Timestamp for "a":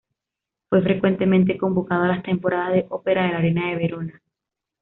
2.05-2.07